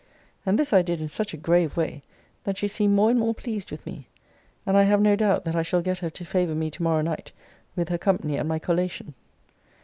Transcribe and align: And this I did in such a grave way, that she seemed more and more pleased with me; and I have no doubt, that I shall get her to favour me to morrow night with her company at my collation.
And 0.47 0.57
this 0.57 0.73
I 0.73 0.81
did 0.81 0.99
in 0.99 1.07
such 1.07 1.31
a 1.31 1.37
grave 1.37 1.77
way, 1.77 2.01
that 2.43 2.57
she 2.57 2.67
seemed 2.67 2.95
more 2.95 3.11
and 3.11 3.19
more 3.19 3.35
pleased 3.35 3.69
with 3.69 3.85
me; 3.85 4.07
and 4.65 4.75
I 4.75 4.81
have 4.81 4.99
no 4.99 5.15
doubt, 5.15 5.45
that 5.45 5.55
I 5.55 5.61
shall 5.61 5.83
get 5.83 5.99
her 5.99 6.09
to 6.09 6.25
favour 6.25 6.55
me 6.55 6.71
to 6.71 6.81
morrow 6.81 7.01
night 7.03 7.31
with 7.75 7.89
her 7.89 7.99
company 7.99 8.39
at 8.39 8.47
my 8.47 8.57
collation. 8.57 9.13